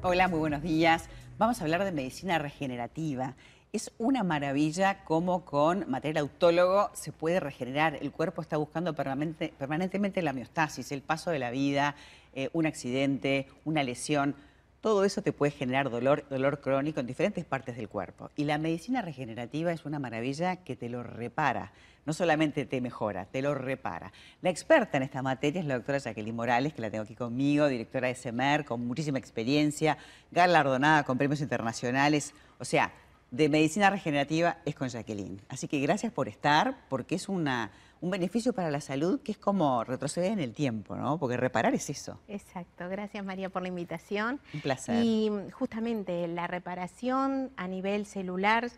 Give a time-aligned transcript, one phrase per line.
[0.00, 1.08] Hola, muy buenos días.
[1.38, 3.34] Vamos a hablar de medicina regenerativa.
[3.72, 7.98] Es una maravilla cómo con material autólogo se puede regenerar.
[8.00, 11.96] El cuerpo está buscando permanentemente la homeostasis, el paso de la vida,
[12.32, 14.36] eh, un accidente, una lesión.
[14.80, 18.30] Todo eso te puede generar dolor, dolor crónico en diferentes partes del cuerpo.
[18.36, 21.72] Y la medicina regenerativa es una maravilla que te lo repara.
[22.06, 24.12] No solamente te mejora, te lo repara.
[24.40, 27.66] La experta en esta materia es la doctora Jacqueline Morales, que la tengo aquí conmigo,
[27.66, 29.98] directora de SEMER, con muchísima experiencia,
[30.30, 32.32] galardonada con premios internacionales.
[32.60, 32.92] O sea,
[33.30, 35.40] de medicina regenerativa es con Jacqueline.
[35.48, 39.38] Así que gracias por estar, porque es una un beneficio para la salud que es
[39.38, 41.18] como retroceder en el tiempo, ¿no?
[41.18, 42.20] Porque reparar es eso.
[42.28, 44.40] Exacto, gracias María por la invitación.
[44.54, 45.04] Un placer.
[45.04, 48.70] Y justamente la reparación a nivel celular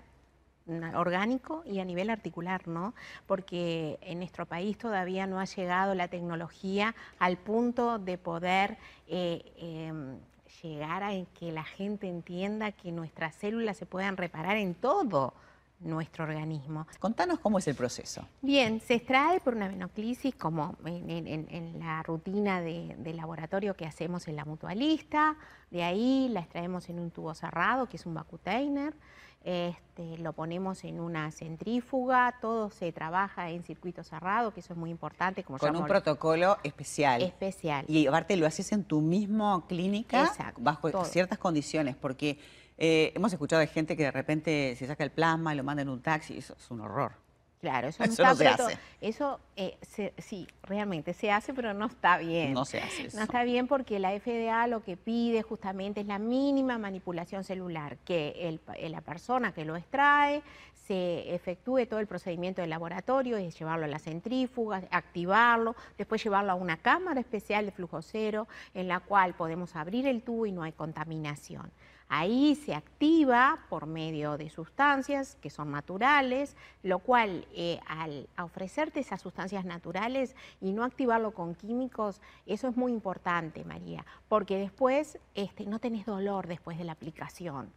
[0.94, 2.94] orgánico y a nivel articular, ¿no?
[3.26, 8.78] Porque en nuestro país todavía no ha llegado la tecnología al punto de poder
[9.08, 10.18] eh, em,
[10.62, 15.34] llegar a que la gente entienda que nuestras células se puedan reparar en todo
[15.80, 16.86] nuestro organismo.
[16.98, 18.26] Contanos cómo es el proceso.
[18.42, 24.36] Bien, se extrae por una venoclisis como en, la rutina de, laboratorio que hacemos en
[24.36, 25.36] la mutualista,
[25.70, 28.94] de ahí la extraemos en un tubo cerrado que es un vacutainer,
[29.42, 34.78] este, lo ponemos en una centrífuga, todo se trabaja en circuito cerrado, que eso es
[34.78, 35.42] muy importante.
[35.44, 37.22] Como Con un protocolo especial.
[37.22, 37.86] Especial.
[37.88, 42.38] Y aparte lo haces en tu mismo clínica bajo ciertas condiciones, porque
[42.82, 45.82] eh, hemos escuchado de gente que de repente se saca el plasma y lo manda
[45.82, 47.12] en un taxi, eso es un horror.
[47.60, 48.78] Claro, eso, no, se hace.
[49.02, 49.76] Eso eh,
[50.16, 52.54] sí, realmente se hace, pero no está bien.
[52.54, 53.18] No se hace eso.
[53.18, 57.98] No está bien porque la FDA lo que pide justamente es la mínima manipulación celular,
[57.98, 58.58] que
[58.88, 60.42] la persona que lo extrae
[60.86, 66.52] se efectúe todo el procedimiento del laboratorio, es llevarlo a la centrífuga, activarlo, después llevarlo
[66.52, 70.52] a una cámara especial de flujo cero en la cual podemos abrir el tubo y
[70.52, 71.70] no hay contaminación.
[72.12, 78.98] Ahí se activa por medio de sustancias que son naturales, lo cual eh, al ofrecerte
[78.98, 85.20] esas sustancias naturales y no activarlo con químicos, eso es muy importante, María, porque después
[85.36, 87.72] este, no tenés dolor después de la aplicación.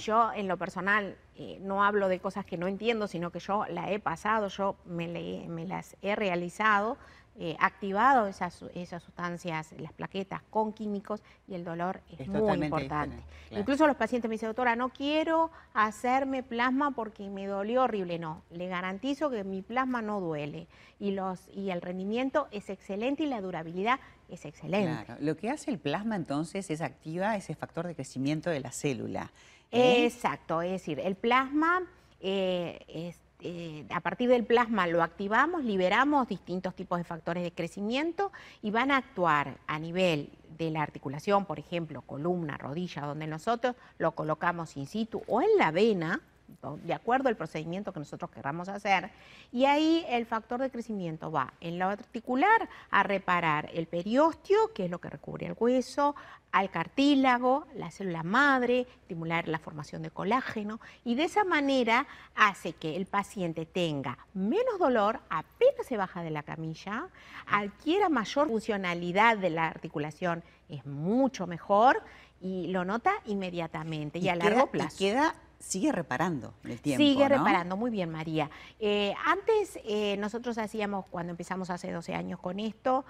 [0.00, 3.66] Yo en lo personal eh, no hablo de cosas que no entiendo, sino que yo
[3.66, 5.06] la he pasado, yo me,
[5.48, 6.96] me las he realizado
[7.38, 13.18] eh, activado esas, esas sustancias, las plaquetas con químicos y el dolor es, muy importante.
[13.50, 18.18] Incluso los pacientes me dicen, doctora, no quiero hacerme plasma porque me dolió horrible.
[18.18, 20.66] No, le garantizo que mi plasma no duele
[20.98, 25.14] y, los, y el rendimiento es excelente y la durabilidad es excelente.
[25.20, 29.30] Lo que hace el plasma entonces es activa ese factor de crecimiento de la célula.
[29.70, 30.06] ¿eh?
[30.06, 31.82] Exacto, es decir, el plasma
[32.20, 37.52] eh, es eh, a partir del plasma lo activamos, liberamos distintos tipos de factores de
[37.52, 38.32] crecimiento
[38.62, 43.76] y van a actuar a nivel de la articulación, por ejemplo, columna, rodilla, donde nosotros
[43.98, 46.22] lo colocamos in situ o en la vena,
[46.82, 49.10] de acuerdo al procedimiento que nosotros queramos hacer,
[49.52, 54.86] y ahí el factor de crecimiento va en lo articular a reparar el periósteo, que
[54.86, 56.14] es lo que recubre el hueso,
[56.52, 62.72] al cartílago, la célula madre, estimular la formación de colágeno, y de esa manera hace
[62.72, 67.08] que el paciente tenga menos dolor, apenas se baja de la camilla,
[67.46, 72.02] adquiera mayor funcionalidad de la articulación, es mucho mejor
[72.40, 74.96] y lo nota inmediatamente y, a largo plazo
[75.58, 77.02] sigue reparando el tiempo.
[77.02, 78.50] Sigue reparando, muy bien María.
[78.78, 83.04] Eh, antes eh, nosotros hacíamos, cuando empezamos hace 12 años con esto,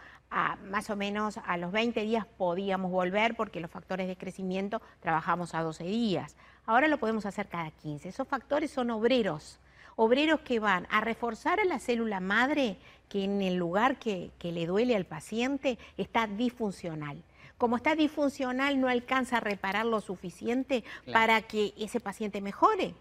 [0.65, 5.55] más o menos a los 20 días podíamos volver porque los factores de crecimiento trabajamos
[5.55, 6.37] a 12 días.
[6.67, 8.09] Ahora lo podemos hacer cada 15.
[8.09, 9.61] Esos factores son obreros,
[9.95, 12.78] obreros que van a reforzar a la célula madre
[13.09, 17.23] que en el lugar que le duele al paciente está disfuncional
[17.59, 22.94] como está disfuncional, no alcanza a reparar lo suficiente para que ese paciente mejore.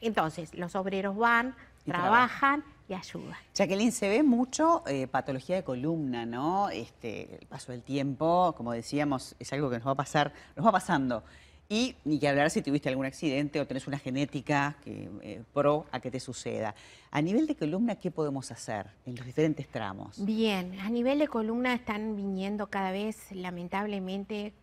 [0.00, 3.36] Entonces, los obreros van, trabajan y ayudan.
[3.54, 6.70] Jacqueline, se ve mucho eh, patología de columna, ¿no?
[6.70, 10.66] Este, el paso del tiempo, como decíamos, es algo que nos va a pasar, nos
[10.66, 11.22] va pasando.
[11.70, 15.84] Y ni que hablar si tuviste algún accidente o tenés una genética que, eh, pro
[15.92, 16.74] a que te suceda.
[17.10, 20.24] A nivel de columna, ¿qué podemos hacer en los diferentes tramos?
[20.24, 24.54] Bien, a nivel de columna están viniendo cada vez, lamentablemente,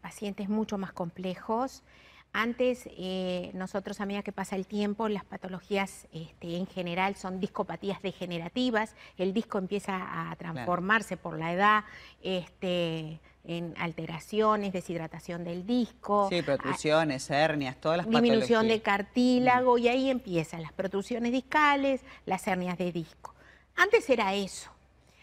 [0.00, 1.84] pacientes mucho más complejos.
[2.32, 7.40] Antes, eh, nosotros a medida que pasa el tiempo, las patologías este, en general son
[7.40, 11.84] discopatías degenerativas, el disco empieza a transformarse por la edad,
[12.22, 16.28] este, en alteraciones, deshidratación del disco.
[16.30, 22.46] Sí, protrusiones, hernias, todas las Disminución de cartílago y ahí empiezan las protrusiones discales, las
[22.46, 23.34] hernias de disco.
[23.74, 24.70] Antes era eso.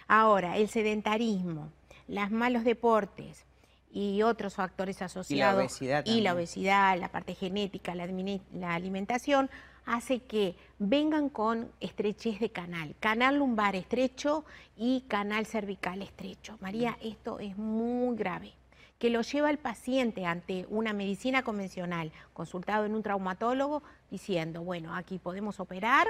[0.09, 1.71] Ahora, el sedentarismo,
[2.09, 3.45] los malos deportes,
[3.91, 5.59] y otros factores asociados.
[5.59, 8.07] obesidad Y la obesidad, la parte genética, la,
[8.53, 9.49] la alimentación,
[9.85, 14.45] hace que vengan con estrechez de canal, canal lumbar estrecho
[14.75, 16.57] y canal cervical estrecho.
[16.59, 18.53] María, esto es muy grave
[18.99, 24.95] que lo lleva el paciente ante una medicina convencional, consultado en un traumatólogo, diciendo, bueno,
[24.95, 26.07] aquí podemos operar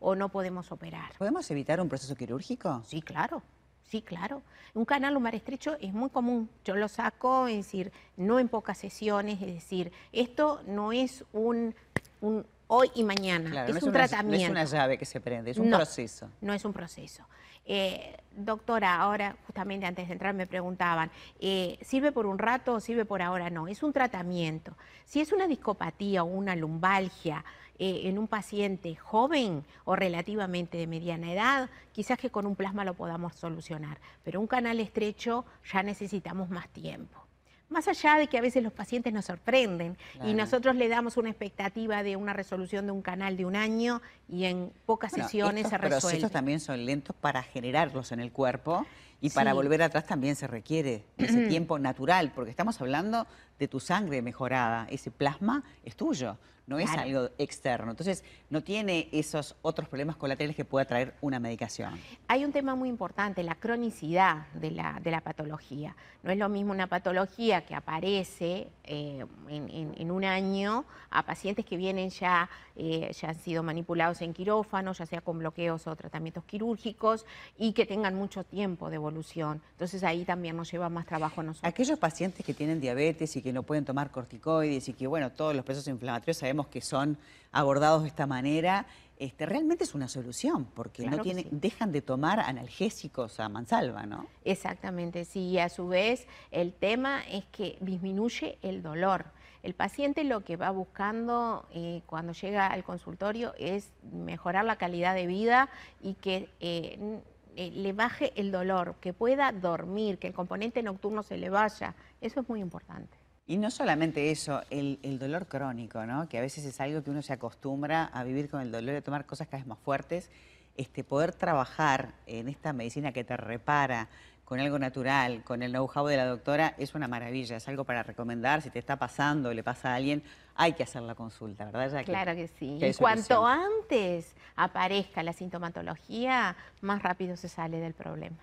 [0.00, 1.16] o no podemos operar.
[1.18, 2.82] ¿Podemos evitar un proceso quirúrgico?
[2.84, 3.42] Sí, claro.
[3.86, 4.42] Sí, claro.
[4.74, 6.50] Un canal lumbar estrecho es muy común.
[6.64, 11.74] Yo lo saco, es decir, no en pocas sesiones, es decir, esto no es un,
[12.20, 14.44] un hoy y mañana, Claro, es no un una, no tratamiento.
[14.44, 15.76] es una llave que se prende, es un No.
[15.78, 16.28] proceso.
[16.40, 17.24] No es un proceso.
[17.64, 21.10] Eh, doctora, ahora justamente antes de entrar me preguntaban,
[21.40, 23.50] eh, ¿sirve por un rato o sirve por ahora?
[23.50, 24.76] No, es un tratamiento.
[25.04, 27.44] Si es una discopatía o una lumbalgia
[27.78, 32.84] eh, en un paciente joven o relativamente de mediana edad, quizás que con un plasma
[32.84, 37.26] lo podamos solucionar, pero un canal estrecho ya necesitamos más tiempo.
[37.68, 41.30] Más allá de que a veces los pacientes nos sorprenden y nosotros le damos una
[41.30, 45.64] expectativa de una resolución de un canal de un año y en pocas Bueno, sesiones
[45.64, 46.00] estos se resuelve.
[46.00, 48.86] procesos también son lentos para generarlos en el cuerpo
[49.20, 53.26] y para volver atrás también se requiere ese tiempo natural, porque estamos hablando
[53.58, 56.36] de tu sangre mejorada, ese plasma es tuyo,
[56.66, 57.92] no es algo externo.
[57.92, 61.94] Entonces, no tiene esos otros problemas colaterales que pueda traer una medicación.
[62.26, 65.94] Hay un tema muy importante, la cronicidad de la, de la patología.
[66.24, 71.22] No es lo mismo una patología que aparece eh, en, en- en un año a
[71.24, 75.86] pacientes que vienen ya, eh, ya han sido manipulados en quirófano, ya sea con bloqueos
[75.86, 77.26] o tratamientos quirúrgicos,
[77.56, 79.62] y que tengan mucho tiempo de evolución.
[79.72, 81.72] Entonces ahí también nos lleva más trabajo a nosotros.
[81.72, 85.54] Aquellos pacientes que tienen diabetes y que no pueden tomar corticoides y que, bueno, todos
[85.54, 87.18] los procesos inflamatorios sabemos que son
[87.52, 88.86] abordados de esta manera,
[89.18, 91.48] este, realmente es una solución, porque Claro no que tiene, sí.
[91.52, 94.26] dejan de tomar analgésicos a mansalva, ¿no?
[94.44, 99.26] Exactamente, sí, y a su vez el tema es que disminuye el dolor.
[99.62, 105.14] El paciente lo que va buscando eh, cuando llega al consultorio es mejorar la calidad
[105.14, 105.70] de vida
[106.00, 107.20] y que eh,
[107.56, 111.94] eh, le baje el dolor, que pueda dormir, que el componente nocturno se le vaya.
[112.20, 113.16] Eso es muy importante.
[113.48, 116.28] Y no solamente eso, el, el dolor crónico, ¿no?
[116.28, 118.96] Que a veces es algo que uno se acostumbra a vivir con el dolor y
[118.96, 120.30] a tomar cosas cada vez más fuertes.
[120.76, 124.08] Este, poder trabajar en esta medicina que te repara
[124.44, 128.02] con algo natural, con el know-how de la doctora, es una maravilla, es algo para
[128.02, 128.62] recomendar.
[128.62, 130.22] Si te está pasando o le pasa a alguien,
[130.54, 131.90] hay que hacer la consulta, ¿verdad?
[131.90, 132.12] Jackie?
[132.12, 132.76] Claro que sí.
[132.78, 138.38] que Y cuanto antes aparezca la sintomatología, más rápido se sale del problema.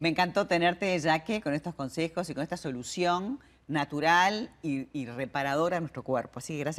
[0.00, 5.04] Me encantó tenerte, Jaque, con estos consejos y con esta solución natural y, y
[5.74, 6.38] a nuestro cuerpo.
[6.38, 6.76] Así que gracias.